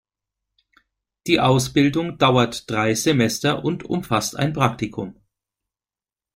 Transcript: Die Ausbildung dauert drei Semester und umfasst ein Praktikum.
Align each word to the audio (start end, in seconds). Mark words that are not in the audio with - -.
Die 1.27 1.39
Ausbildung 1.39 2.17
dauert 2.17 2.67
drei 2.71 2.95
Semester 2.95 3.63
und 3.63 3.83
umfasst 3.85 4.35
ein 4.35 4.51
Praktikum. 4.51 5.15